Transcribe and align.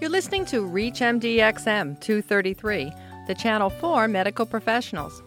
You're 0.00 0.08
listening 0.08 0.46
to 0.46 0.66
ReachMDXM 0.66 2.00
233, 2.00 2.90
the 3.26 3.34
channel 3.34 3.68
for 3.68 4.08
medical 4.08 4.46
professionals. 4.46 5.22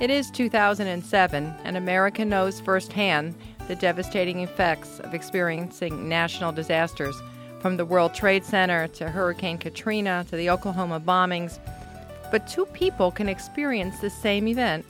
It 0.00 0.08
is 0.08 0.30
2007, 0.30 1.54
and 1.64 1.76
America 1.76 2.24
knows 2.24 2.60
firsthand 2.60 3.34
the 3.68 3.76
devastating 3.76 4.40
effects 4.40 5.00
of 5.00 5.12
experiencing 5.12 6.08
national 6.08 6.50
disasters, 6.52 7.14
from 7.60 7.76
the 7.76 7.84
World 7.84 8.14
Trade 8.14 8.42
Center 8.42 8.88
to 8.88 9.10
Hurricane 9.10 9.58
Katrina 9.58 10.24
to 10.30 10.36
the 10.36 10.48
Oklahoma 10.48 10.98
bombings. 10.98 11.58
But 12.30 12.48
two 12.48 12.64
people 12.64 13.10
can 13.10 13.28
experience 13.28 14.00
the 14.00 14.08
same 14.08 14.48
event. 14.48 14.86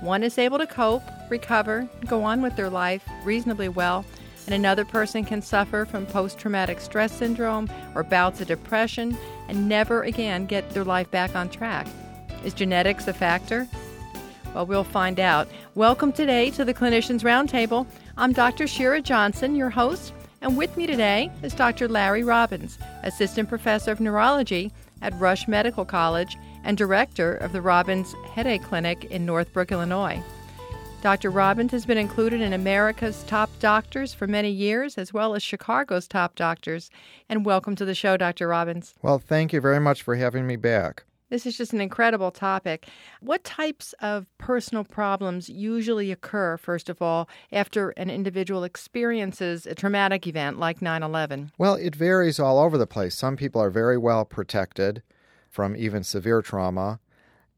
One 0.00 0.22
is 0.22 0.38
able 0.38 0.56
to 0.56 0.66
cope, 0.66 1.02
recover, 1.28 1.86
go 2.06 2.24
on 2.24 2.40
with 2.40 2.56
their 2.56 2.70
life 2.70 3.06
reasonably 3.24 3.68
well 3.68 4.06
and 4.46 4.54
another 4.54 4.84
person 4.84 5.24
can 5.24 5.42
suffer 5.42 5.84
from 5.84 6.06
post 6.06 6.38
traumatic 6.38 6.80
stress 6.80 7.12
syndrome 7.12 7.68
or 7.94 8.02
bouts 8.02 8.40
of 8.40 8.48
depression 8.48 9.16
and 9.48 9.68
never 9.68 10.02
again 10.02 10.46
get 10.46 10.68
their 10.70 10.84
life 10.84 11.10
back 11.10 11.34
on 11.34 11.48
track. 11.48 11.86
Is 12.44 12.54
genetics 12.54 13.08
a 13.08 13.14
factor? 13.14 13.66
Well, 14.54 14.66
we'll 14.66 14.84
find 14.84 15.18
out. 15.18 15.48
Welcome 15.74 16.12
today 16.12 16.50
to 16.50 16.64
the 16.64 16.74
Clinicians 16.74 17.22
Roundtable. 17.22 17.86
I'm 18.16 18.32
Dr. 18.32 18.66
Shira 18.66 19.00
Johnson, 19.00 19.56
your 19.56 19.70
host, 19.70 20.12
and 20.40 20.56
with 20.56 20.76
me 20.76 20.86
today 20.86 21.30
is 21.42 21.54
Dr. 21.54 21.88
Larry 21.88 22.22
Robbins, 22.22 22.78
Assistant 23.02 23.48
Professor 23.48 23.90
of 23.90 23.98
Neurology 23.98 24.70
at 25.00 25.18
Rush 25.18 25.48
Medical 25.48 25.84
College 25.84 26.36
and 26.64 26.76
Director 26.76 27.34
of 27.34 27.52
the 27.52 27.60
Robbins 27.62 28.14
Headache 28.32 28.62
Clinic 28.62 29.06
in 29.06 29.26
Northbrook, 29.26 29.72
Illinois. 29.72 30.22
Dr. 31.04 31.30
Robbins 31.30 31.70
has 31.72 31.84
been 31.84 31.98
included 31.98 32.40
in 32.40 32.54
America's 32.54 33.24
top 33.24 33.50
doctors 33.60 34.14
for 34.14 34.26
many 34.26 34.48
years, 34.48 34.96
as 34.96 35.12
well 35.12 35.34
as 35.34 35.42
Chicago's 35.42 36.08
top 36.08 36.34
doctors. 36.34 36.88
And 37.28 37.44
welcome 37.44 37.76
to 37.76 37.84
the 37.84 37.94
show, 37.94 38.16
Dr. 38.16 38.48
Robbins. 38.48 38.94
Well, 39.02 39.18
thank 39.18 39.52
you 39.52 39.60
very 39.60 39.78
much 39.78 40.00
for 40.00 40.16
having 40.16 40.46
me 40.46 40.56
back. 40.56 41.04
This 41.28 41.44
is 41.44 41.58
just 41.58 41.74
an 41.74 41.82
incredible 41.82 42.30
topic. 42.30 42.88
What 43.20 43.44
types 43.44 43.92
of 44.00 44.26
personal 44.38 44.82
problems 44.82 45.50
usually 45.50 46.10
occur, 46.10 46.56
first 46.56 46.88
of 46.88 47.02
all, 47.02 47.28
after 47.52 47.90
an 47.90 48.08
individual 48.08 48.64
experiences 48.64 49.66
a 49.66 49.74
traumatic 49.74 50.26
event 50.26 50.58
like 50.58 50.80
9 50.80 51.02
11? 51.02 51.52
Well, 51.58 51.74
it 51.74 51.94
varies 51.94 52.40
all 52.40 52.58
over 52.58 52.78
the 52.78 52.86
place. 52.86 53.14
Some 53.14 53.36
people 53.36 53.60
are 53.60 53.68
very 53.68 53.98
well 53.98 54.24
protected 54.24 55.02
from 55.50 55.76
even 55.76 56.02
severe 56.02 56.40
trauma. 56.40 56.98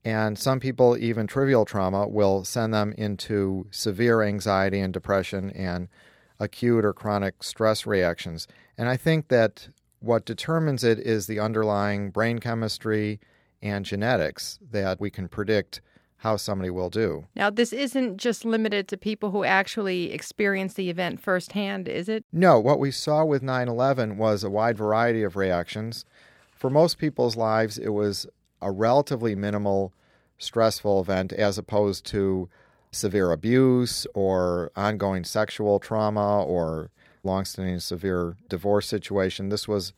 And 0.06 0.38
some 0.38 0.60
people, 0.60 0.96
even 0.96 1.26
trivial 1.26 1.64
trauma, 1.64 2.06
will 2.06 2.44
send 2.44 2.72
them 2.72 2.94
into 2.96 3.66
severe 3.72 4.22
anxiety 4.22 4.78
and 4.78 4.92
depression 4.92 5.50
and 5.50 5.88
acute 6.38 6.84
or 6.84 6.92
chronic 6.92 7.42
stress 7.42 7.86
reactions. 7.86 8.46
And 8.78 8.88
I 8.88 8.96
think 8.96 9.26
that 9.28 9.66
what 9.98 10.24
determines 10.24 10.84
it 10.84 11.00
is 11.00 11.26
the 11.26 11.40
underlying 11.40 12.10
brain 12.10 12.38
chemistry 12.38 13.18
and 13.60 13.84
genetics 13.84 14.60
that 14.70 15.00
we 15.00 15.10
can 15.10 15.26
predict 15.26 15.80
how 16.18 16.36
somebody 16.36 16.70
will 16.70 16.88
do. 16.88 17.26
Now, 17.34 17.50
this 17.50 17.72
isn't 17.72 18.18
just 18.18 18.44
limited 18.44 18.86
to 18.86 18.96
people 18.96 19.32
who 19.32 19.42
actually 19.42 20.12
experience 20.12 20.74
the 20.74 20.88
event 20.88 21.18
firsthand, 21.18 21.88
is 21.88 22.08
it? 22.08 22.24
No, 22.32 22.60
what 22.60 22.78
we 22.78 22.92
saw 22.92 23.24
with 23.24 23.42
9 23.42 23.66
11 23.66 24.18
was 24.18 24.44
a 24.44 24.50
wide 24.50 24.78
variety 24.78 25.24
of 25.24 25.34
reactions. 25.34 26.04
For 26.52 26.70
most 26.70 26.96
people's 26.96 27.34
lives, 27.34 27.76
it 27.76 27.88
was 27.88 28.28
a 28.60 28.70
relatively 28.70 29.34
minimal 29.34 29.92
stressful 30.38 31.00
event 31.00 31.32
as 31.32 31.58
opposed 31.58 32.04
to 32.06 32.48
severe 32.90 33.32
abuse 33.32 34.06
or 34.14 34.70
ongoing 34.76 35.24
sexual 35.24 35.78
trauma 35.78 36.42
or 36.42 36.90
longstanding 37.22 37.80
severe 37.80 38.36
divorce 38.48 38.86
situation. 38.86 39.48
This 39.48 39.68
was 39.68 39.92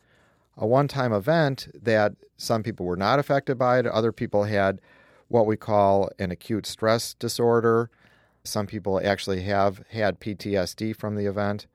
a 0.56 0.67
one 0.67 0.89
time 0.89 1.12
event 1.12 1.69
that 1.75 2.15
some 2.37 2.62
people 2.62 2.87
were 2.87 2.97
not 2.97 3.19
affected 3.19 3.59
by 3.59 3.78
it. 3.78 3.87
Other 3.87 4.12
people 4.12 4.45
had 4.45 4.81
what 5.28 5.47
we 5.47 5.56
call 5.56 6.11
an 6.19 6.31
acute 6.31 6.67
stress 6.67 7.15
disorder. 7.15 7.91
Some 8.44 8.66
people 8.66 9.00
actually 9.05 9.43
have 9.43 9.82
had 9.91 10.21
PTSD 10.21 10.97
from 10.97 11.15
the 11.15 11.27
event. 11.27 11.66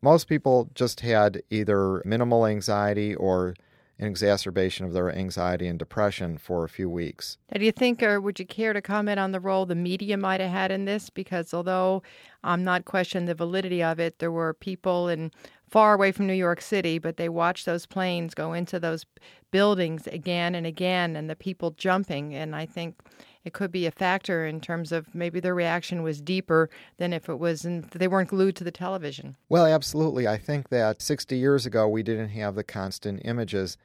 Most 0.00 0.28
people 0.28 0.70
just 0.74 1.00
had 1.00 1.42
either 1.50 2.02
minimal 2.04 2.46
anxiety 2.46 3.14
or 3.14 3.54
an 4.00 4.06
exacerbation 4.06 4.86
of 4.86 4.94
their 4.94 5.14
anxiety 5.14 5.66
and 5.66 5.78
depression 5.78 6.38
for 6.38 6.64
a 6.64 6.68
few 6.70 6.88
weeks. 6.88 7.36
Now, 7.52 7.58
do 7.58 7.66
you 7.66 7.72
think, 7.72 8.02
or 8.02 8.18
would 8.18 8.38
you 8.38 8.46
care 8.46 8.72
to 8.72 8.80
comment 8.80 9.20
on 9.20 9.32
the 9.32 9.40
role 9.40 9.66
the 9.66 9.74
media 9.74 10.16
might 10.16 10.40
have 10.40 10.50
had 10.50 10.72
in 10.72 10.86
this? 10.86 11.10
Because 11.10 11.52
although 11.52 12.02
I'm 12.42 12.64
not 12.64 12.86
questioning 12.86 13.26
the 13.26 13.34
validity 13.34 13.82
of 13.82 14.00
it, 14.00 14.18
there 14.18 14.32
were 14.32 14.54
people 14.54 15.08
in 15.08 15.30
far 15.68 15.92
away 15.92 16.12
from 16.12 16.26
New 16.26 16.32
York 16.32 16.62
City, 16.62 16.98
but 16.98 17.18
they 17.18 17.28
watched 17.28 17.66
those 17.66 17.84
planes 17.84 18.34
go 18.34 18.54
into 18.54 18.80
those 18.80 19.04
buildings 19.50 20.06
again 20.06 20.54
and 20.54 20.66
again, 20.66 21.14
and 21.14 21.28
the 21.28 21.36
people 21.36 21.72
jumping. 21.72 22.34
And 22.34 22.56
I 22.56 22.64
think 22.64 22.98
it 23.44 23.52
could 23.52 23.72
be 23.72 23.86
a 23.86 23.90
factor 23.90 24.46
in 24.46 24.60
terms 24.60 24.92
of 24.92 25.14
maybe 25.14 25.40
their 25.40 25.54
reaction 25.54 26.02
was 26.02 26.20
deeper 26.20 26.68
than 26.98 27.12
if 27.12 27.28
it 27.28 27.38
was 27.38 27.64
in, 27.64 27.88
they 27.94 28.08
weren't 28.08 28.28
glued 28.28 28.56
to 28.56 28.64
the 28.64 28.70
television. 28.70 29.36
Well, 29.48 29.66
absolutely. 29.66 30.28
I 30.28 30.36
think 30.36 30.68
that 30.68 31.00
60 31.00 31.36
years 31.36 31.64
ago 31.64 31.88
we 31.88 32.02
didn't 32.02 32.28
have 32.30 32.54
the 32.54 32.64
constant 32.64 33.22
images. 33.24 33.78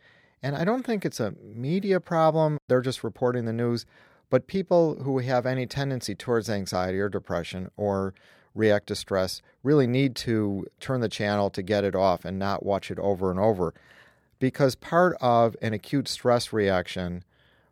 And 0.43 0.55
I 0.55 0.66
don't 0.66 0.85
think 0.85 1.05
it's 1.05 1.19
a 1.19 1.33
media 1.41 1.99
problem. 1.99 2.57
They're 2.67 2.81
just 2.81 3.03
reporting 3.03 3.45
the 3.45 3.53
news. 3.53 3.85
But 4.29 4.47
people 4.47 4.95
who 5.03 5.19
have 5.19 5.45
any 5.45 5.66
tendency 5.66 6.16
towards 6.16 6.49
anxiety 6.49 6.99
or 6.99 7.09
depression 7.09 7.72
or 7.77 8.13
react 8.53 8.87
to 8.87 8.95
stress 8.95 9.41
really 9.63 9.87
need 9.87 10.16
to 10.16 10.66
turn 10.79 11.01
the 11.01 11.09
channel 11.09 11.49
to 11.51 11.61
get 11.61 11.83
it 11.83 11.95
off 11.95 12.25
and 12.25 12.37
not 12.37 12.66
watch 12.66 12.91
it 12.91 12.99
over 12.99 13.31
and 13.31 13.39
over. 13.39 13.73
Because 14.39 14.75
part 14.75 15.16
of 15.22 15.55
an 15.61 15.73
acute 15.73 16.07
stress 16.07 16.51
reaction, 16.51 17.23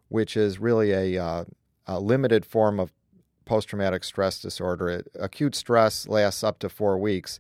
which 0.10 0.38
is 0.38 0.60
really 0.60 0.92
a 0.92 1.22
uh, 1.22 1.44
a 1.88 2.00
limited 2.00 2.46
form 2.46 2.80
of 2.80 2.92
post 3.46 3.70
traumatic 3.70 4.04
stress 4.04 4.42
disorder. 4.42 4.90
It, 4.90 5.08
acute 5.20 5.56
stress 5.56 6.08
lasts 6.08 6.44
up 6.44 6.60
to 6.60 6.70
four 6.70 6.98
weeks, 6.98 7.40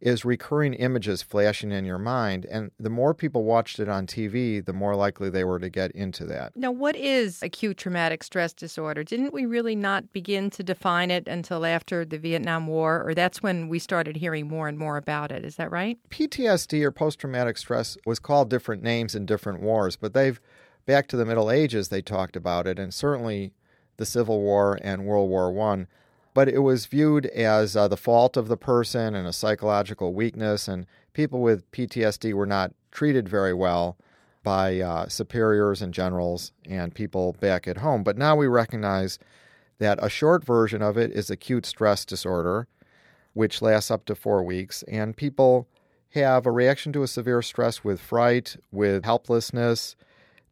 is 0.00 0.24
recurring 0.24 0.72
images 0.74 1.22
flashing 1.22 1.72
in 1.72 1.84
your 1.84 1.98
mind. 1.98 2.46
And 2.46 2.70
the 2.78 2.88
more 2.88 3.12
people 3.12 3.44
watched 3.44 3.78
it 3.78 3.88
on 3.88 4.06
TV, 4.06 4.64
the 4.64 4.72
more 4.72 4.96
likely 4.96 5.28
they 5.28 5.44
were 5.44 5.58
to 5.58 5.68
get 5.68 5.90
into 5.92 6.24
that. 6.26 6.56
Now, 6.56 6.70
what 6.70 6.96
is 6.96 7.42
acute 7.42 7.76
traumatic 7.76 8.22
stress 8.22 8.54
disorder? 8.54 9.04
Didn't 9.04 9.34
we 9.34 9.44
really 9.44 9.76
not 9.76 10.12
begin 10.12 10.48
to 10.50 10.62
define 10.62 11.10
it 11.10 11.28
until 11.28 11.66
after 11.66 12.04
the 12.04 12.18
Vietnam 12.18 12.66
War, 12.66 13.02
or 13.06 13.14
that's 13.14 13.42
when 13.42 13.68
we 13.68 13.78
started 13.78 14.16
hearing 14.16 14.48
more 14.48 14.68
and 14.68 14.78
more 14.78 14.96
about 14.96 15.30
it? 15.30 15.44
Is 15.44 15.56
that 15.56 15.70
right? 15.70 15.98
PTSD 16.08 16.82
or 16.82 16.90
post 16.90 17.18
traumatic 17.18 17.58
stress 17.58 17.98
was 18.06 18.18
called 18.18 18.48
different 18.48 18.82
names 18.82 19.14
in 19.14 19.26
different 19.26 19.60
wars, 19.60 19.96
but 19.96 20.14
they've 20.14 20.40
back 20.86 21.08
to 21.08 21.16
the 21.16 21.26
Middle 21.26 21.50
Ages 21.50 21.88
they 21.88 22.00
talked 22.00 22.36
about 22.36 22.66
it, 22.66 22.78
and 22.78 22.94
certainly 22.94 23.52
the 24.00 24.06
Civil 24.06 24.40
War 24.40 24.78
and 24.80 25.04
World 25.04 25.28
War 25.28 25.52
One, 25.52 25.86
but 26.32 26.48
it 26.48 26.60
was 26.60 26.86
viewed 26.86 27.26
as 27.26 27.76
uh, 27.76 27.86
the 27.86 27.98
fault 27.98 28.34
of 28.38 28.48
the 28.48 28.56
person 28.56 29.14
and 29.14 29.28
a 29.28 29.32
psychological 29.32 30.14
weakness, 30.14 30.66
and 30.66 30.86
people 31.12 31.42
with 31.42 31.70
PTSD 31.70 32.32
were 32.32 32.46
not 32.46 32.72
treated 32.90 33.28
very 33.28 33.52
well 33.52 33.98
by 34.42 34.80
uh, 34.80 35.06
superiors 35.06 35.82
and 35.82 35.92
generals 35.92 36.52
and 36.64 36.94
people 36.94 37.36
back 37.40 37.68
at 37.68 37.76
home. 37.76 38.02
But 38.02 38.16
now 38.16 38.34
we 38.36 38.46
recognize 38.46 39.18
that 39.80 39.98
a 40.02 40.08
short 40.08 40.44
version 40.44 40.80
of 40.80 40.96
it 40.96 41.10
is 41.10 41.28
acute 41.28 41.66
stress 41.66 42.06
disorder, 42.06 42.68
which 43.34 43.60
lasts 43.60 43.90
up 43.90 44.06
to 44.06 44.14
four 44.14 44.42
weeks, 44.42 44.82
and 44.84 45.14
people 45.14 45.68
have 46.14 46.46
a 46.46 46.50
reaction 46.50 46.90
to 46.94 47.02
a 47.02 47.06
severe 47.06 47.42
stress 47.42 47.84
with 47.84 48.00
fright, 48.00 48.56
with 48.72 49.04
helplessness. 49.04 49.94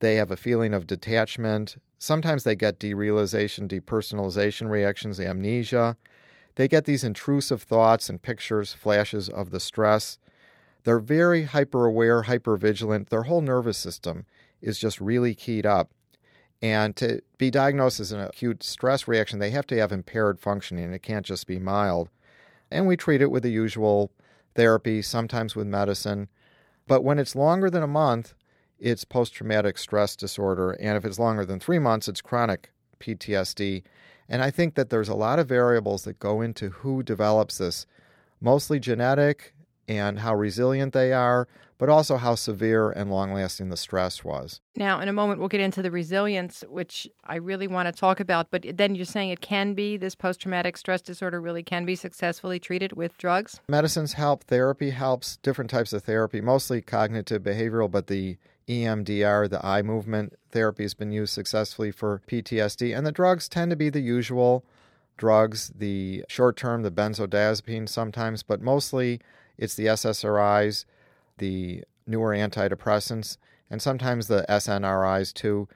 They 0.00 0.16
have 0.16 0.30
a 0.30 0.36
feeling 0.36 0.74
of 0.74 0.86
detachment, 0.86 1.76
Sometimes 1.98 2.44
they 2.44 2.54
get 2.54 2.78
derealization, 2.78 3.68
depersonalization 3.68 4.70
reactions, 4.70 5.18
amnesia. 5.18 5.96
They 6.54 6.68
get 6.68 6.84
these 6.84 7.04
intrusive 7.04 7.62
thoughts 7.62 8.08
and 8.08 8.22
pictures, 8.22 8.72
flashes 8.72 9.28
of 9.28 9.50
the 9.50 9.60
stress. 9.60 10.18
They're 10.84 11.00
very 11.00 11.44
hyper 11.44 11.86
aware, 11.86 12.22
hyper 12.22 12.56
vigilant. 12.56 13.10
Their 13.10 13.24
whole 13.24 13.40
nervous 13.40 13.78
system 13.78 14.26
is 14.62 14.78
just 14.78 15.00
really 15.00 15.34
keyed 15.34 15.66
up. 15.66 15.90
And 16.62 16.94
to 16.96 17.20
be 17.36 17.50
diagnosed 17.50 18.00
as 18.00 18.12
an 18.12 18.20
acute 18.20 18.62
stress 18.62 19.06
reaction, 19.06 19.38
they 19.38 19.50
have 19.50 19.66
to 19.68 19.78
have 19.78 19.92
impaired 19.92 20.40
functioning. 20.40 20.92
It 20.92 21.02
can't 21.02 21.26
just 21.26 21.46
be 21.46 21.58
mild. 21.58 22.10
And 22.70 22.86
we 22.86 22.96
treat 22.96 23.22
it 23.22 23.30
with 23.30 23.42
the 23.42 23.50
usual 23.50 24.12
therapy, 24.54 25.02
sometimes 25.02 25.56
with 25.56 25.66
medicine. 25.66 26.28
But 26.86 27.04
when 27.04 27.18
it's 27.18 27.36
longer 27.36 27.70
than 27.70 27.82
a 27.82 27.88
month, 27.88 28.34
it's 28.78 29.04
post 29.04 29.34
traumatic 29.34 29.78
stress 29.78 30.16
disorder. 30.16 30.72
And 30.72 30.96
if 30.96 31.04
it's 31.04 31.18
longer 31.18 31.44
than 31.44 31.60
three 31.60 31.78
months, 31.78 32.08
it's 32.08 32.20
chronic 32.20 32.72
PTSD. 33.00 33.82
And 34.28 34.42
I 34.42 34.50
think 34.50 34.74
that 34.74 34.90
there's 34.90 35.08
a 35.08 35.14
lot 35.14 35.38
of 35.38 35.48
variables 35.48 36.04
that 36.04 36.18
go 36.18 36.40
into 36.40 36.70
who 36.70 37.02
develops 37.02 37.58
this, 37.58 37.86
mostly 38.40 38.78
genetic 38.78 39.54
and 39.88 40.18
how 40.18 40.34
resilient 40.34 40.92
they 40.92 41.14
are, 41.14 41.48
but 41.78 41.88
also 41.88 42.16
how 42.16 42.34
severe 42.34 42.90
and 42.90 43.10
long 43.10 43.32
lasting 43.32 43.70
the 43.70 43.76
stress 43.76 44.22
was. 44.22 44.60
Now, 44.76 45.00
in 45.00 45.08
a 45.08 45.12
moment, 45.12 45.38
we'll 45.38 45.48
get 45.48 45.60
into 45.60 45.80
the 45.80 45.90
resilience, 45.90 46.62
which 46.68 47.08
I 47.24 47.36
really 47.36 47.68
want 47.68 47.86
to 47.86 47.98
talk 47.98 48.20
about. 48.20 48.50
But 48.50 48.66
then 48.74 48.94
you're 48.94 49.06
saying 49.06 49.30
it 49.30 49.40
can 49.40 49.74
be, 49.74 49.96
this 49.96 50.14
post 50.14 50.40
traumatic 50.40 50.76
stress 50.76 51.00
disorder 51.00 51.40
really 51.40 51.62
can 51.62 51.86
be 51.86 51.94
successfully 51.94 52.58
treated 52.58 52.92
with 52.92 53.16
drugs? 53.16 53.60
Medicines 53.68 54.14
help, 54.14 54.44
therapy 54.44 54.90
helps, 54.90 55.38
different 55.38 55.70
types 55.70 55.92
of 55.92 56.02
therapy, 56.02 56.40
mostly 56.40 56.82
cognitive 56.82 57.42
behavioral, 57.42 57.90
but 57.90 58.08
the 58.08 58.36
EMDR, 58.68 59.48
the 59.48 59.64
eye 59.64 59.82
movement 59.82 60.34
therapy, 60.50 60.84
has 60.84 60.94
been 60.94 61.12
used 61.12 61.32
successfully 61.32 61.90
for 61.90 62.22
PTSD. 62.28 62.96
And 62.96 63.06
the 63.06 63.12
drugs 63.12 63.48
tend 63.48 63.70
to 63.70 63.76
be 63.76 63.90
the 63.90 64.00
usual 64.00 64.64
drugs, 65.16 65.72
the 65.76 66.24
short 66.28 66.56
term, 66.56 66.82
the 66.82 66.90
benzodiazepine 66.90 67.88
sometimes, 67.88 68.42
but 68.42 68.60
mostly 68.60 69.20
it's 69.56 69.74
the 69.74 69.86
SSRIs, 69.86 70.84
the 71.38 71.82
newer 72.06 72.32
antidepressants, 72.32 73.36
and 73.70 73.82
sometimes 73.82 74.28
the 74.28 74.44
SNRIs 74.48 75.32
too. 75.32 75.68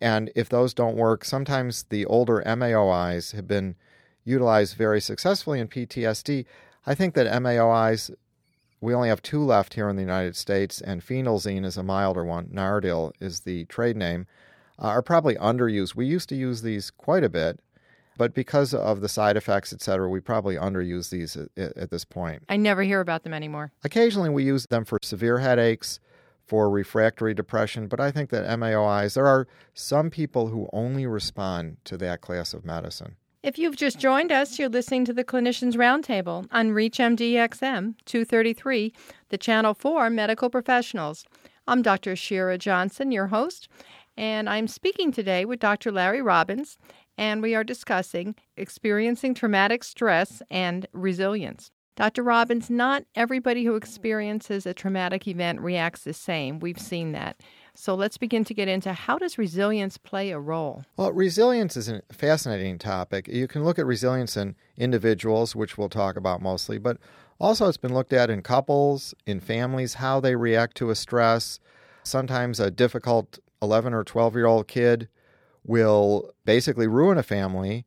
And 0.00 0.30
if 0.34 0.48
those 0.48 0.74
don't 0.74 0.96
work, 0.96 1.24
sometimes 1.24 1.84
the 1.84 2.06
older 2.06 2.42
MAOIs 2.46 3.32
have 3.34 3.46
been 3.46 3.76
utilized 4.24 4.76
very 4.76 5.00
successfully 5.00 5.60
in 5.60 5.68
PTSD. 5.68 6.44
I 6.86 6.94
think 6.94 7.14
that 7.14 7.26
MAOIs, 7.42 8.14
we 8.80 8.94
only 8.94 9.08
have 9.08 9.22
two 9.22 9.42
left 9.42 9.74
here 9.74 9.88
in 9.88 9.96
the 9.96 10.02
United 10.02 10.36
States, 10.36 10.80
and 10.80 11.02
phenelzine 11.02 11.64
is 11.64 11.76
a 11.76 11.82
milder 11.82 12.24
one. 12.24 12.46
Nardil 12.46 13.12
is 13.20 13.40
the 13.40 13.64
trade 13.66 13.96
name, 13.96 14.26
uh, 14.78 14.86
are 14.86 15.02
probably 15.02 15.34
underused. 15.36 15.94
We 15.94 16.06
used 16.06 16.28
to 16.30 16.36
use 16.36 16.62
these 16.62 16.90
quite 16.90 17.24
a 17.24 17.28
bit, 17.28 17.60
but 18.16 18.34
because 18.34 18.74
of 18.74 19.00
the 19.00 19.08
side 19.08 19.36
effects, 19.36 19.72
et 19.72 19.80
cetera, 19.80 20.08
we 20.08 20.20
probably 20.20 20.56
underuse 20.56 21.10
these 21.10 21.36
at, 21.36 21.48
at 21.56 21.90
this 21.90 22.04
point. 22.04 22.42
I 22.48 22.56
never 22.56 22.82
hear 22.82 23.00
about 23.00 23.22
them 23.22 23.34
anymore. 23.34 23.72
Occasionally, 23.84 24.30
we 24.30 24.44
use 24.44 24.66
them 24.66 24.84
for 24.84 24.98
severe 25.02 25.38
headaches, 25.38 26.00
for 26.46 26.70
refractory 26.70 27.34
depression, 27.34 27.88
but 27.88 28.00
I 28.00 28.10
think 28.10 28.30
that 28.30 28.46
MAOIs, 28.58 29.14
there 29.14 29.26
are 29.26 29.46
some 29.74 30.08
people 30.08 30.48
who 30.48 30.68
only 30.72 31.06
respond 31.06 31.76
to 31.84 31.98
that 31.98 32.22
class 32.22 32.54
of 32.54 32.64
medicine. 32.64 33.16
If 33.40 33.56
you've 33.56 33.76
just 33.76 34.00
joined 34.00 34.32
us, 34.32 34.58
you're 34.58 34.68
listening 34.68 35.04
to 35.04 35.12
the 35.12 35.22
Clinicians 35.22 35.76
Roundtable 35.76 36.48
on 36.50 36.70
ReachMD-XM 36.70 37.94
233, 38.04 38.92
the 39.28 39.38
channel 39.38 39.74
for 39.74 40.10
medical 40.10 40.50
professionals. 40.50 41.24
I'm 41.68 41.80
Dr. 41.80 42.16
Shira 42.16 42.58
Johnson, 42.58 43.12
your 43.12 43.28
host, 43.28 43.68
and 44.16 44.48
I'm 44.48 44.66
speaking 44.66 45.12
today 45.12 45.44
with 45.44 45.60
Dr. 45.60 45.92
Larry 45.92 46.20
Robbins, 46.20 46.78
and 47.16 47.40
we 47.40 47.54
are 47.54 47.62
discussing 47.62 48.34
experiencing 48.56 49.34
traumatic 49.34 49.84
stress 49.84 50.42
and 50.50 50.88
resilience. 50.92 51.70
Dr. 51.94 52.24
Robbins, 52.24 52.68
not 52.68 53.04
everybody 53.14 53.64
who 53.64 53.76
experiences 53.76 54.66
a 54.66 54.74
traumatic 54.74 55.28
event 55.28 55.60
reacts 55.60 56.02
the 56.02 56.12
same. 56.12 56.58
We've 56.58 56.80
seen 56.80 57.12
that. 57.12 57.36
So 57.80 57.94
let's 57.94 58.18
begin 58.18 58.42
to 58.42 58.54
get 58.54 58.66
into 58.66 58.92
how 58.92 59.18
does 59.18 59.38
resilience 59.38 59.98
play 59.98 60.32
a 60.32 60.40
role? 60.40 60.84
Well, 60.96 61.12
resilience 61.12 61.76
is 61.76 61.88
a 61.88 62.02
fascinating 62.10 62.76
topic. 62.76 63.28
You 63.28 63.46
can 63.46 63.62
look 63.62 63.78
at 63.78 63.86
resilience 63.86 64.36
in 64.36 64.56
individuals, 64.76 65.54
which 65.54 65.78
we'll 65.78 65.88
talk 65.88 66.16
about 66.16 66.42
mostly, 66.42 66.78
but 66.78 66.96
also 67.38 67.68
it's 67.68 67.76
been 67.76 67.94
looked 67.94 68.12
at 68.12 68.30
in 68.30 68.42
couples, 68.42 69.14
in 69.26 69.38
families, 69.38 69.94
how 69.94 70.18
they 70.18 70.34
react 70.34 70.76
to 70.78 70.90
a 70.90 70.96
stress. 70.96 71.60
Sometimes 72.02 72.58
a 72.58 72.72
difficult 72.72 73.38
11 73.62 73.94
or 73.94 74.02
12 74.02 74.34
year 74.34 74.46
old 74.46 74.66
kid 74.66 75.08
will 75.64 76.32
basically 76.44 76.88
ruin 76.88 77.16
a 77.16 77.22
family 77.22 77.86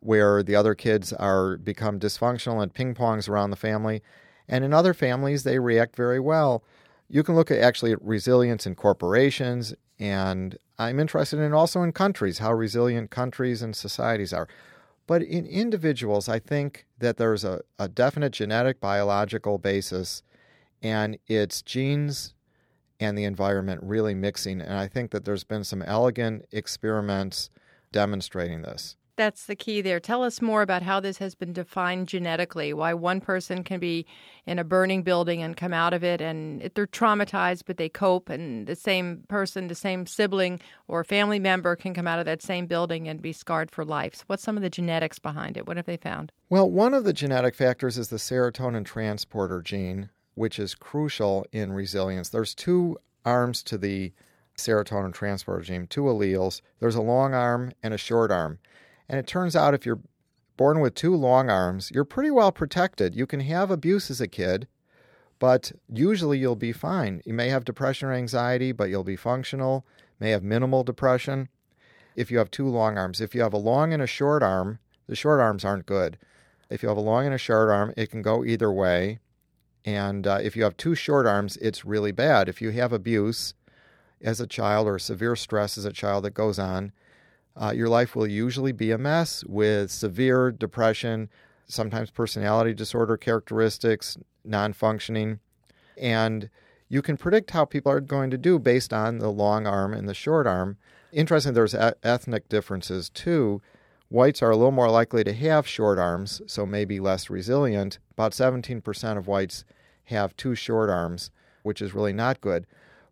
where 0.00 0.42
the 0.42 0.56
other 0.56 0.74
kids 0.74 1.12
are 1.12 1.56
become 1.56 2.00
dysfunctional 2.00 2.60
and 2.60 2.74
ping 2.74 2.92
pongs 2.92 3.28
around 3.28 3.50
the 3.50 3.56
family. 3.56 4.02
And 4.48 4.64
in 4.64 4.74
other 4.74 4.94
families, 4.94 5.44
they 5.44 5.60
react 5.60 5.94
very 5.94 6.18
well. 6.18 6.64
You 7.08 7.22
can 7.22 7.34
look 7.34 7.50
at 7.50 7.58
actually 7.58 7.92
at 7.92 8.02
resilience 8.02 8.66
in 8.66 8.74
corporations, 8.74 9.74
and 9.98 10.58
I'm 10.78 11.00
interested 11.00 11.40
in 11.40 11.54
also 11.54 11.82
in 11.82 11.92
countries, 11.92 12.38
how 12.38 12.52
resilient 12.52 13.10
countries 13.10 13.62
and 13.62 13.74
societies 13.74 14.32
are. 14.32 14.46
But 15.06 15.22
in 15.22 15.46
individuals, 15.46 16.28
I 16.28 16.38
think 16.38 16.84
that 16.98 17.16
there's 17.16 17.42
a, 17.44 17.62
a 17.78 17.88
definite 17.88 18.32
genetic 18.32 18.78
biological 18.78 19.56
basis, 19.56 20.22
and 20.82 21.18
it's 21.26 21.62
genes 21.62 22.34
and 23.00 23.16
the 23.16 23.24
environment 23.24 23.80
really 23.82 24.14
mixing. 24.14 24.60
And 24.60 24.74
I 24.74 24.86
think 24.86 25.10
that 25.12 25.24
there's 25.24 25.44
been 25.44 25.64
some 25.64 25.82
elegant 25.82 26.44
experiments 26.52 27.48
demonstrating 27.90 28.60
this. 28.60 28.97
That's 29.18 29.46
the 29.46 29.56
key 29.56 29.80
there. 29.80 29.98
Tell 29.98 30.22
us 30.22 30.40
more 30.40 30.62
about 30.62 30.82
how 30.82 31.00
this 31.00 31.18
has 31.18 31.34
been 31.34 31.52
defined 31.52 32.06
genetically, 32.06 32.72
why 32.72 32.94
one 32.94 33.20
person 33.20 33.64
can 33.64 33.80
be 33.80 34.06
in 34.46 34.60
a 34.60 34.64
burning 34.64 35.02
building 35.02 35.42
and 35.42 35.56
come 35.56 35.72
out 35.72 35.92
of 35.92 36.04
it 36.04 36.20
and 36.20 36.70
they're 36.76 36.86
traumatized, 36.86 37.64
but 37.66 37.78
they 37.78 37.88
cope, 37.88 38.28
and 38.28 38.68
the 38.68 38.76
same 38.76 39.24
person, 39.26 39.66
the 39.66 39.74
same 39.74 40.06
sibling 40.06 40.60
or 40.86 41.02
family 41.02 41.40
member 41.40 41.74
can 41.74 41.94
come 41.94 42.06
out 42.06 42.20
of 42.20 42.26
that 42.26 42.42
same 42.42 42.66
building 42.66 43.08
and 43.08 43.20
be 43.20 43.32
scarred 43.32 43.72
for 43.72 43.84
life. 43.84 44.14
So 44.14 44.22
what's 44.28 44.44
some 44.44 44.56
of 44.56 44.62
the 44.62 44.70
genetics 44.70 45.18
behind 45.18 45.56
it? 45.56 45.66
What 45.66 45.76
have 45.76 45.86
they 45.86 45.96
found? 45.96 46.30
Well, 46.48 46.70
one 46.70 46.94
of 46.94 47.02
the 47.02 47.12
genetic 47.12 47.56
factors 47.56 47.98
is 47.98 48.10
the 48.10 48.18
serotonin 48.18 48.84
transporter 48.84 49.60
gene, 49.62 50.10
which 50.36 50.60
is 50.60 50.76
crucial 50.76 51.44
in 51.50 51.72
resilience. 51.72 52.28
There's 52.28 52.54
two 52.54 52.98
arms 53.24 53.64
to 53.64 53.78
the 53.78 54.12
serotonin 54.56 55.12
transporter 55.12 55.62
gene, 55.62 55.88
two 55.88 56.02
alleles. 56.02 56.60
There's 56.78 56.94
a 56.94 57.02
long 57.02 57.34
arm 57.34 57.72
and 57.82 57.92
a 57.92 57.98
short 57.98 58.30
arm. 58.30 58.60
And 59.08 59.18
it 59.18 59.26
turns 59.26 59.56
out 59.56 59.74
if 59.74 59.86
you're 59.86 60.00
born 60.56 60.80
with 60.80 60.94
two 60.94 61.14
long 61.14 61.48
arms, 61.48 61.90
you're 61.92 62.04
pretty 62.04 62.30
well 62.30 62.52
protected. 62.52 63.14
You 63.14 63.26
can 63.26 63.40
have 63.40 63.70
abuse 63.70 64.10
as 64.10 64.20
a 64.20 64.28
kid, 64.28 64.66
but 65.38 65.72
usually 65.88 66.38
you'll 66.38 66.56
be 66.56 66.72
fine. 66.72 67.22
You 67.24 67.32
may 67.32 67.48
have 67.48 67.64
depression 67.64 68.08
or 68.08 68.12
anxiety, 68.12 68.72
but 68.72 68.90
you'll 68.90 69.04
be 69.04 69.16
functional, 69.16 69.86
may 70.20 70.30
have 70.30 70.42
minimal 70.42 70.84
depression 70.84 71.48
if 72.16 72.30
you 72.30 72.38
have 72.38 72.50
two 72.50 72.68
long 72.68 72.98
arms. 72.98 73.20
If 73.20 73.34
you 73.34 73.42
have 73.42 73.52
a 73.52 73.58
long 73.58 73.92
and 73.92 74.02
a 74.02 74.06
short 74.06 74.42
arm, 74.42 74.80
the 75.06 75.14
short 75.14 75.40
arms 75.40 75.64
aren't 75.64 75.86
good. 75.86 76.18
If 76.68 76.82
you 76.82 76.88
have 76.88 76.98
a 76.98 77.02
long 77.02 77.24
and 77.24 77.34
a 77.34 77.38
short 77.38 77.70
arm, 77.70 77.94
it 77.96 78.10
can 78.10 78.22
go 78.22 78.44
either 78.44 78.72
way. 78.72 79.20
And 79.84 80.26
uh, 80.26 80.40
if 80.42 80.56
you 80.56 80.64
have 80.64 80.76
two 80.76 80.94
short 80.94 81.26
arms, 81.26 81.56
it's 81.58 81.84
really 81.84 82.12
bad. 82.12 82.48
If 82.48 82.60
you 82.60 82.70
have 82.70 82.92
abuse 82.92 83.54
as 84.20 84.40
a 84.40 84.46
child 84.46 84.86
or 84.86 84.98
severe 84.98 85.36
stress 85.36 85.78
as 85.78 85.84
a 85.84 85.92
child 85.92 86.24
that 86.24 86.34
goes 86.34 86.58
on, 86.58 86.92
uh, 87.60 87.72
your 87.74 87.88
life 87.88 88.14
will 88.14 88.26
usually 88.26 88.72
be 88.72 88.90
a 88.90 88.98
mess 88.98 89.44
with 89.44 89.90
severe 89.90 90.52
depression, 90.52 91.28
sometimes 91.66 92.10
personality 92.10 92.72
disorder 92.72 93.16
characteristics, 93.16 94.16
non 94.44 94.72
functioning. 94.72 95.40
And 96.00 96.50
you 96.88 97.02
can 97.02 97.16
predict 97.16 97.50
how 97.50 97.64
people 97.64 97.90
are 97.92 98.00
going 98.00 98.30
to 98.30 98.38
do 98.38 98.58
based 98.58 98.92
on 98.92 99.18
the 99.18 99.30
long 99.30 99.66
arm 99.66 99.92
and 99.92 100.08
the 100.08 100.14
short 100.14 100.46
arm. 100.46 100.78
Interesting, 101.12 101.54
there's 101.54 101.74
a- 101.74 101.96
ethnic 102.02 102.48
differences 102.48 103.10
too. 103.10 103.60
Whites 104.08 104.40
are 104.40 104.50
a 104.50 104.56
little 104.56 104.70
more 104.70 104.90
likely 104.90 105.22
to 105.24 105.34
have 105.34 105.66
short 105.66 105.98
arms, 105.98 106.40
so 106.46 106.64
maybe 106.64 107.00
less 107.00 107.28
resilient. 107.28 107.98
About 108.12 108.32
17% 108.32 109.18
of 109.18 109.26
whites 109.26 109.64
have 110.04 110.36
two 110.36 110.54
short 110.54 110.88
arms, 110.88 111.30
which 111.62 111.82
is 111.82 111.94
really 111.94 112.14
not 112.14 112.40
good. 112.40 112.66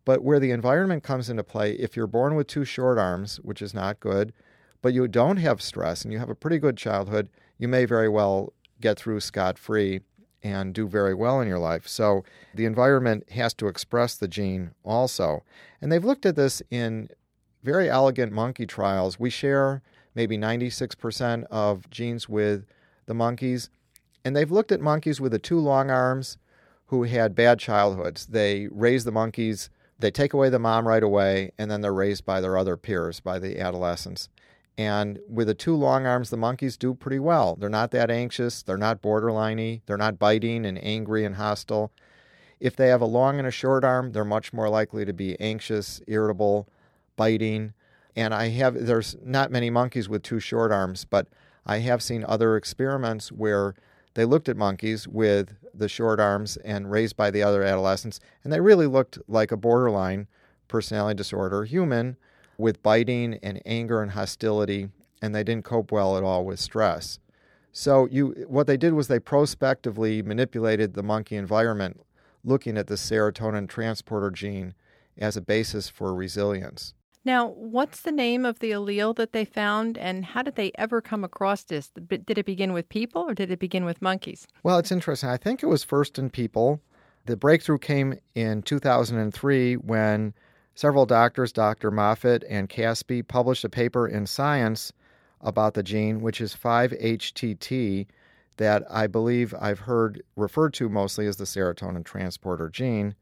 But 0.07 0.23
where 0.23 0.41
the 0.41 0.53
environment 0.53 1.03
comes 1.03 1.29
into 1.29 1.45
play, 1.45 1.73
if 1.73 1.97
you're 1.97 2.07
born 2.07 2.37
with 2.37 2.47
two 2.47 2.65
short 2.65 2.97
arms, 2.97 3.37
which 3.43 3.61
is 3.61 3.75
not 3.75 4.01
good, 4.01 4.33
but 4.81 4.95
you 4.95 5.07
don't 5.09 5.39
have 5.39 5.61
stress 5.61 6.03
and 6.03 6.13
you 6.13 6.19
have 6.21 6.31
a 6.31 6.35
pretty 6.35 6.59
good 6.59 6.79
childhood, 6.79 7.29
you 7.59 7.67
may 7.67 7.85
very 7.85 8.09
well 8.09 8.53
get 8.81 8.99
through 8.99 9.21
scot 9.21 9.59
free 9.59 10.01
and 10.45 10.73
do 10.73 10.87
very 10.87 11.13
well 11.13 11.41
in 11.41 11.49
your 11.49 11.59
life. 11.59 11.89
So 11.89 12.25
the 12.55 12.67
environment 12.67 13.31
has 13.33 13.53
to 13.55 13.67
express 13.67 14.15
the 14.15 14.29
gene 14.29 14.71
also. 14.85 15.43
And 15.83 15.91
they've 15.91 16.05
looked 16.05 16.25
at 16.25 16.37
this 16.37 16.63
in 16.71 17.09
very 17.65 17.91
elegant 17.91 18.31
monkey 18.33 18.65
trials. 18.65 19.19
We 19.19 19.29
share 19.29 19.83
maybe 20.15 20.39
96% 20.39 21.45
of 21.51 21.91
genes 21.91 22.29
with 22.29 22.65
the 23.07 23.15
monkeys. 23.15 23.71
And 24.25 24.37
they've 24.37 24.53
looked 24.53 24.71
at 24.71 24.81
monkeys 24.81 25.21
with 25.21 25.33
the 25.33 25.41
two 25.41 25.59
long 25.59 25.91
arms 25.91 26.39
who 26.87 27.03
had 27.03 27.35
bad 27.35 27.59
childhoods. 27.59 28.27
They 28.27 28.69
raised 28.71 29.05
the 29.05 29.13
monkeys, 29.13 29.69
they 29.99 30.11
take 30.11 30.33
away 30.33 30.49
the 30.49 30.59
mom 30.59 30.87
right 30.87 31.03
away, 31.03 31.53
and 31.59 31.71
then 31.71 31.81
they're 31.81 31.93
raised 31.93 32.25
by 32.25 32.41
their 32.41 32.57
other 32.57 32.77
peers, 32.77 33.21
by 33.21 33.39
the 33.39 33.59
adolescents. 33.61 34.29
And 34.79 35.19
with 35.29 35.47
the 35.47 35.55
two 35.55 35.75
long 35.75 36.07
arms, 36.07 36.29
the 36.29 36.37
monkeys 36.37 36.77
do 36.77 36.95
pretty 36.95 37.19
well. 37.19 37.57
They're 37.57 37.69
not 37.71 37.93
that 37.93 38.11
anxious, 38.11 38.63
they're 38.63 38.77
not 38.77 39.01
borderliney, 39.01 39.81
they're 39.87 39.97
not 39.97 40.19
biting 40.19 40.67
and 40.67 40.83
angry 40.85 41.25
and 41.25 41.37
hostile. 41.37 41.93
If 42.61 42.77
they 42.77 42.89
have 42.89 43.01
a 43.01 43.07
long 43.07 43.39
and 43.39 43.49
a 43.49 43.51
short 43.51 43.85
arm, 43.85 44.13
they're 44.13 44.25
much 44.25 44.53
more 44.53 44.69
likely 44.69 45.05
to 45.05 45.13
be 45.13 45.41
anxious, 45.41 46.01
irritable, 46.07 46.69
biting, 47.17 47.73
and 48.17 48.33
I 48.33 48.49
have, 48.49 48.87
there's 48.87 49.17
not 49.23 49.51
many 49.51 49.69
monkeys 49.69 50.09
with 50.09 50.23
two 50.23 50.41
short 50.41 50.73
arms, 50.73 51.05
but 51.05 51.29
I 51.67 51.79
have 51.79 52.03
seen 52.03 52.25
other 52.27 52.57
experiments 52.57 53.31
where 53.31 53.75
they 54.15 54.25
looked 54.25 54.49
at 54.49 54.57
monkeys 54.57 55.07
with 55.07 55.55
the 55.79 55.89
short 55.89 56.21
arms 56.21 56.57
and 56.59 56.91
raised 56.91 57.17
by 57.17 57.31
the 57.31 57.43
other 57.43 57.63
adolescents, 57.63 58.21
and 58.43 58.53
they 58.53 58.61
really 58.61 58.87
looked 58.87 59.19
like 59.29 59.53
a 59.53 59.57
borderline 59.57 60.27
personality 60.69 61.17
disorder 61.17 61.65
human 61.65 62.17
with 62.59 62.83
biting 62.83 63.39
and 63.43 63.61
anger 63.67 64.03
and 64.03 64.13
hostility, 64.13 64.89
and 65.23 65.35
they 65.35 65.45
didn't 65.45 65.65
cope 65.65 65.93
well 65.93 66.17
at 66.17 66.25
all 66.25 66.45
with 66.45 66.59
stress. 66.59 67.19
So 67.73 68.07
you, 68.11 68.47
what 68.49 68.67
they 68.67 68.77
did 68.77 68.95
was 68.95 69.09
they 69.09 69.19
prospectively 69.19 70.23
manipulated 70.23 70.95
the 70.95 71.03
monkey 71.03 71.37
environment, 71.37 72.01
looking 72.43 72.79
at 72.79 72.87
the 72.87 72.95
serotonin 72.95 73.69
transporter 73.69 74.31
gene 74.31 74.75
as 75.19 75.37
a 75.37 75.43
basis 75.43 75.89
for 75.89 76.15
resilience. 76.15 76.95
Now, 77.27 77.49
what's 77.49 78.03
the 78.03 78.13
name 78.13 78.45
of 78.45 78.61
the 78.61 78.71
allele 78.71 79.17
that 79.17 79.33
they 79.33 79.45
found, 79.45 79.99
and 79.99 80.25
how 80.25 80.43
did 80.43 80.55
they 80.55 80.71
ever 80.77 81.01
come 81.01 81.25
across 81.25 81.65
this? 81.65 81.91
Did 81.91 82.39
it 82.39 82.47
begin 82.47 82.73
with 82.73 82.89
people 82.89 83.23
or 83.23 83.35
did 83.35 83.51
it 83.51 83.59
begin 83.59 83.85
with 83.85 84.01
monkeys? 84.01 84.47
Well, 84.63 84.79
it's 84.79 84.93
interesting. 84.93 85.29
I 85.29 85.37
think 85.37 85.61
it 85.61 85.67
was 85.67 85.83
first 85.83 86.21
in 86.21 86.31
people. 86.31 86.81
The 87.25 87.37
breakthrough 87.37 87.79
came 87.79 88.15
in 88.37 88.63
2003 88.63 89.75
when 89.75 90.35
several 90.77 91.05
doctors, 91.05 91.53
Dr. 91.53 91.91
Moffitt 91.91 92.45
and 92.49 92.69
Caspi, 92.69 93.27
published 93.27 93.65
a 93.65 93.69
paper 93.69 94.07
in 94.07 94.25
Science 94.27 94.93
about 95.41 95.75
the 95.75 95.83
gene, 95.83 96.21
which 96.21 96.41
is 96.41 96.55
5-HTT, 96.55 98.07
that 98.59 98.85
I 98.89 99.09
believe 99.09 99.53
I've 99.61 99.81
heard 99.81 100.23
referred 100.37 100.75
to 100.75 100.89
mostly 100.89 101.27
as 101.27 101.39
the 101.39 101.45
serotonin 101.45 102.05
transporter 102.05 102.69
gene. 102.69 103.17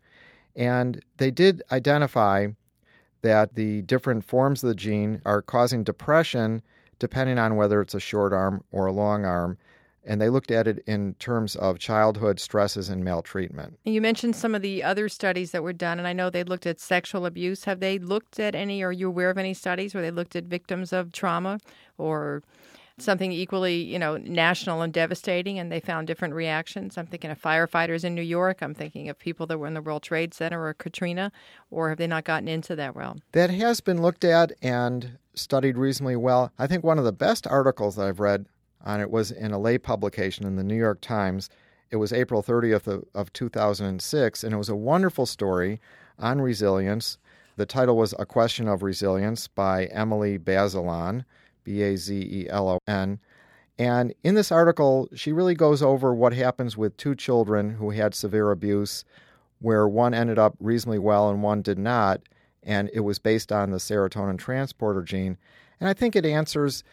And 0.54 1.02
they 1.16 1.30
did 1.30 1.62
identify 1.72 2.48
that 3.24 3.54
the 3.54 3.80
different 3.82 4.22
forms 4.22 4.62
of 4.62 4.68
the 4.68 4.74
gene 4.74 5.20
are 5.24 5.40
causing 5.40 5.82
depression 5.82 6.60
depending 6.98 7.38
on 7.38 7.56
whether 7.56 7.80
it's 7.80 7.94
a 7.94 8.00
short 8.00 8.34
arm 8.34 8.62
or 8.70 8.86
a 8.86 8.92
long 8.92 9.24
arm. 9.24 9.56
And 10.04 10.20
they 10.20 10.28
looked 10.28 10.50
at 10.50 10.68
it 10.68 10.84
in 10.86 11.14
terms 11.14 11.56
of 11.56 11.78
childhood 11.78 12.38
stresses 12.38 12.90
and 12.90 13.02
maltreatment. 13.02 13.78
You 13.84 14.02
mentioned 14.02 14.36
some 14.36 14.54
of 14.54 14.60
the 14.60 14.82
other 14.82 15.08
studies 15.08 15.52
that 15.52 15.62
were 15.62 15.72
done, 15.72 15.98
and 15.98 16.06
I 16.06 16.12
know 16.12 16.28
they 16.28 16.44
looked 16.44 16.66
at 16.66 16.78
sexual 16.78 17.24
abuse. 17.24 17.64
Have 17.64 17.80
they 17.80 17.98
looked 17.98 18.38
at 18.38 18.54
any, 18.54 18.82
or 18.82 18.88
are 18.88 18.92
you 18.92 19.08
aware 19.08 19.30
of 19.30 19.38
any 19.38 19.54
studies 19.54 19.94
where 19.94 20.02
they 20.02 20.10
looked 20.10 20.36
at 20.36 20.44
victims 20.44 20.92
of 20.92 21.10
trauma 21.10 21.58
or 21.96 22.42
something 22.98 23.32
equally, 23.32 23.76
you 23.76 23.98
know, 23.98 24.16
national 24.18 24.82
and 24.82 24.92
devastating, 24.92 25.58
and 25.58 25.70
they 25.70 25.80
found 25.80 26.06
different 26.06 26.34
reactions. 26.34 26.96
I'm 26.96 27.06
thinking 27.06 27.30
of 27.30 27.40
firefighters 27.40 28.04
in 28.04 28.14
New 28.14 28.22
York. 28.22 28.62
I'm 28.62 28.74
thinking 28.74 29.08
of 29.08 29.18
people 29.18 29.46
that 29.46 29.58
were 29.58 29.66
in 29.66 29.74
the 29.74 29.82
World 29.82 30.02
Trade 30.02 30.32
Center 30.32 30.64
or 30.64 30.74
Katrina, 30.74 31.32
or 31.70 31.88
have 31.88 31.98
they 31.98 32.06
not 32.06 32.24
gotten 32.24 32.48
into 32.48 32.76
that 32.76 32.94
realm? 32.94 33.20
That 33.32 33.50
has 33.50 33.80
been 33.80 34.00
looked 34.00 34.24
at 34.24 34.52
and 34.62 35.18
studied 35.34 35.76
reasonably 35.76 36.16
well. 36.16 36.52
I 36.58 36.66
think 36.66 36.84
one 36.84 36.98
of 36.98 37.04
the 37.04 37.12
best 37.12 37.46
articles 37.46 37.96
that 37.96 38.06
I've 38.06 38.20
read 38.20 38.46
on 38.84 39.00
it 39.00 39.10
was 39.10 39.30
in 39.30 39.52
a 39.52 39.58
lay 39.58 39.78
publication 39.78 40.46
in 40.46 40.56
the 40.56 40.64
New 40.64 40.76
York 40.76 41.00
Times. 41.00 41.50
It 41.90 41.96
was 41.96 42.12
April 42.12 42.42
30th 42.42 42.86
of, 42.86 43.04
of 43.14 43.32
2006, 43.32 44.44
and 44.44 44.54
it 44.54 44.56
was 44.56 44.68
a 44.68 44.76
wonderful 44.76 45.26
story 45.26 45.80
on 46.18 46.40
resilience. 46.40 47.18
The 47.56 47.66
title 47.66 47.96
was 47.96 48.14
A 48.18 48.26
Question 48.26 48.68
of 48.68 48.82
Resilience 48.82 49.48
by 49.48 49.86
Emily 49.86 50.38
Bazelon. 50.38 51.24
B 51.64 51.82
A 51.82 51.96
Z 51.96 52.14
E 52.14 52.48
L 52.48 52.68
O 52.68 52.78
N. 52.86 53.18
And 53.78 54.14
in 54.22 54.34
this 54.34 54.52
article, 54.52 55.08
she 55.14 55.32
really 55.32 55.54
goes 55.54 55.82
over 55.82 56.14
what 56.14 56.32
happens 56.32 56.76
with 56.76 56.96
two 56.96 57.14
children 57.14 57.70
who 57.70 57.90
had 57.90 58.14
severe 58.14 58.50
abuse, 58.50 59.04
where 59.58 59.88
one 59.88 60.14
ended 60.14 60.38
up 60.38 60.54
reasonably 60.60 61.00
well 61.00 61.28
and 61.28 61.42
one 61.42 61.62
did 61.62 61.78
not. 61.78 62.20
And 62.62 62.88
it 62.92 63.00
was 63.00 63.18
based 63.18 63.50
on 63.50 63.70
the 63.70 63.78
serotonin 63.78 64.38
transporter 64.38 65.02
gene. 65.02 65.36
And 65.80 65.88
I 65.88 65.92
think 65.92 66.14
it 66.14 66.24
answers 66.24 66.84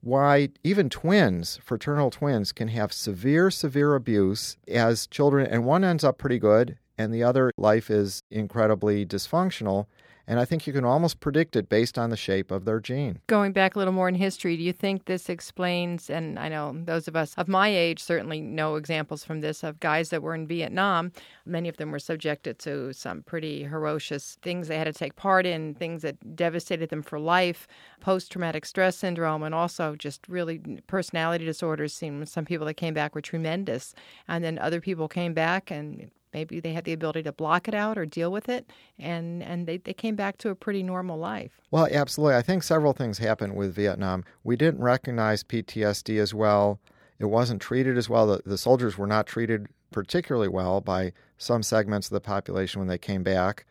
why 0.00 0.48
even 0.64 0.90
twins, 0.90 1.60
fraternal 1.62 2.10
twins, 2.10 2.50
can 2.50 2.68
have 2.68 2.92
severe, 2.92 3.50
severe 3.50 3.94
abuse 3.94 4.56
as 4.66 5.06
children, 5.06 5.46
and 5.46 5.64
one 5.64 5.84
ends 5.84 6.02
up 6.02 6.18
pretty 6.18 6.40
good, 6.40 6.76
and 6.98 7.14
the 7.14 7.22
other 7.22 7.52
life 7.56 7.88
is 7.88 8.20
incredibly 8.30 9.06
dysfunctional. 9.06 9.86
And 10.26 10.38
I 10.38 10.44
think 10.44 10.66
you 10.66 10.72
can 10.72 10.84
almost 10.84 11.20
predict 11.20 11.56
it 11.56 11.68
based 11.68 11.98
on 11.98 12.10
the 12.10 12.16
shape 12.16 12.50
of 12.50 12.64
their 12.64 12.80
gene. 12.80 13.18
Going 13.26 13.52
back 13.52 13.74
a 13.74 13.78
little 13.78 13.92
more 13.92 14.08
in 14.08 14.14
history, 14.14 14.56
do 14.56 14.62
you 14.62 14.72
think 14.72 15.04
this 15.04 15.28
explains, 15.28 16.08
and 16.08 16.38
I 16.38 16.48
know 16.48 16.72
those 16.74 17.08
of 17.08 17.16
us 17.16 17.34
of 17.36 17.48
my 17.48 17.68
age 17.68 18.00
certainly 18.00 18.40
know 18.40 18.76
examples 18.76 19.24
from 19.24 19.40
this 19.40 19.64
of 19.64 19.80
guys 19.80 20.10
that 20.10 20.22
were 20.22 20.34
in 20.34 20.46
Vietnam. 20.46 21.12
Many 21.44 21.68
of 21.68 21.76
them 21.76 21.90
were 21.90 21.98
subjected 21.98 22.58
to 22.60 22.92
some 22.92 23.22
pretty 23.22 23.66
ferocious 23.66 24.38
things 24.42 24.68
they 24.68 24.78
had 24.78 24.84
to 24.84 24.92
take 24.92 25.16
part 25.16 25.44
in, 25.44 25.74
things 25.74 26.02
that 26.02 26.36
devastated 26.36 26.90
them 26.90 27.02
for 27.02 27.18
life, 27.18 27.66
post 28.00 28.30
traumatic 28.30 28.64
stress 28.64 28.96
syndrome, 28.96 29.42
and 29.42 29.54
also 29.54 29.96
just 29.96 30.26
really 30.28 30.60
personality 30.86 31.44
disorders. 31.44 31.92
Seemed 31.92 32.28
some 32.28 32.44
people 32.44 32.66
that 32.66 32.74
came 32.74 32.94
back 32.94 33.14
were 33.14 33.20
tremendous. 33.20 33.94
And 34.28 34.44
then 34.44 34.58
other 34.58 34.80
people 34.80 35.08
came 35.08 35.34
back 35.34 35.70
and 35.70 36.10
maybe 36.32 36.60
they 36.60 36.72
had 36.72 36.84
the 36.84 36.92
ability 36.92 37.22
to 37.22 37.32
block 37.32 37.68
it 37.68 37.74
out 37.74 37.98
or 37.98 38.06
deal 38.06 38.32
with 38.32 38.48
it 38.48 38.70
and 38.98 39.42
and 39.42 39.66
they, 39.66 39.76
they 39.78 39.92
came 39.92 40.16
back 40.16 40.38
to 40.38 40.50
a 40.50 40.54
pretty 40.54 40.82
normal 40.82 41.18
life. 41.18 41.60
Well 41.70 41.88
absolutely. 41.90 42.36
I 42.36 42.42
think 42.42 42.62
several 42.62 42.92
things 42.92 43.18
happened 43.18 43.56
with 43.56 43.74
vietnam. 43.74 44.24
We 44.44 44.56
didn't 44.56 44.80
recognize 44.80 45.44
ptsd 45.44 46.20
as 46.20 46.34
well. 46.34 46.80
It 47.18 47.26
wasn't 47.26 47.62
treated 47.62 47.96
as 47.96 48.08
well. 48.08 48.26
The, 48.26 48.42
the 48.44 48.58
soldiers 48.58 48.98
were 48.98 49.06
not 49.06 49.26
treated 49.26 49.66
particularly 49.92 50.48
well 50.48 50.80
by 50.80 51.12
some 51.36 51.62
segments 51.62 52.08
of 52.08 52.14
the 52.14 52.20
population 52.20 52.80
when 52.80 52.88
they 52.88 52.98
came 52.98 53.22
back. 53.22 53.66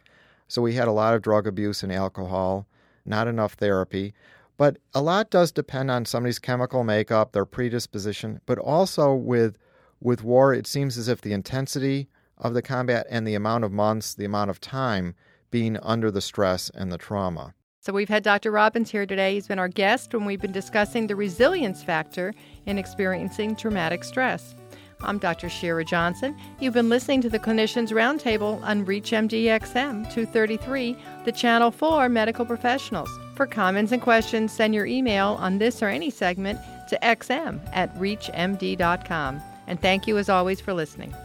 So 0.47 0.61
we 0.61 0.73
had 0.73 0.87
a 0.87 0.91
lot 0.91 1.13
of 1.13 1.21
drug 1.21 1.47
abuse 1.47 1.83
and 1.83 1.91
alcohol 1.91 2.67
not 3.05 3.27
enough 3.27 3.53
therapy. 3.53 4.13
But 4.57 4.77
a 4.93 5.01
lot 5.01 5.31
does 5.31 5.51
depend 5.51 5.89
on 5.89 6.05
somebody's 6.05 6.37
chemical 6.37 6.83
makeup 6.83 7.31
their 7.31 7.45
predisposition 7.45 8.41
but 8.45 8.59
also 8.59 9.13
with 9.13 9.57
with 9.99 10.23
war 10.23 10.53
it 10.53 10.67
seems 10.67 10.97
as 10.97 11.07
if 11.07 11.21
the 11.21 11.33
intensity 11.33 12.09
of 12.41 12.53
the 12.53 12.61
combat 12.61 13.07
and 13.09 13.25
the 13.25 13.35
amount 13.35 13.63
of 13.63 13.71
months, 13.71 14.13
the 14.13 14.25
amount 14.25 14.49
of 14.49 14.59
time 14.59 15.15
being 15.51 15.77
under 15.77 16.11
the 16.11 16.21
stress 16.21 16.69
and 16.73 16.91
the 16.91 16.97
trauma. 16.97 17.53
So, 17.79 17.93
we've 17.93 18.09
had 18.09 18.23
Dr. 18.23 18.51
Robbins 18.51 18.91
here 18.91 19.05
today. 19.05 19.33
He's 19.33 19.47
been 19.47 19.57
our 19.57 19.67
guest 19.67 20.13
when 20.13 20.25
we've 20.25 20.41
been 20.41 20.51
discussing 20.51 21.07
the 21.07 21.15
resilience 21.15 21.81
factor 21.81 22.33
in 22.65 22.77
experiencing 22.77 23.55
traumatic 23.55 24.03
stress. 24.03 24.55
I'm 25.03 25.17
Dr. 25.17 25.49
Shira 25.49 25.83
Johnson. 25.83 26.37
You've 26.59 26.75
been 26.75 26.89
listening 26.89 27.21
to 27.21 27.29
the 27.29 27.39
Clinicians 27.39 27.91
Roundtable 27.91 28.61
on 28.61 28.85
ReachMDXM 28.85 30.13
233, 30.13 30.97
the 31.25 31.31
channel 31.31 31.71
for 31.71 32.07
medical 32.07 32.45
professionals. 32.45 33.09
For 33.35 33.47
comments 33.47 33.91
and 33.91 34.01
questions, 34.01 34.51
send 34.51 34.75
your 34.75 34.85
email 34.85 35.37
on 35.39 35.57
this 35.57 35.81
or 35.81 35.87
any 35.87 36.11
segment 36.11 36.59
to 36.89 36.99
xm 37.01 37.59
at 37.73 37.93
reachmd.com. 37.95 39.41
And 39.67 39.81
thank 39.81 40.05
you 40.05 40.17
as 40.17 40.29
always 40.29 40.61
for 40.61 40.73
listening. 40.73 41.15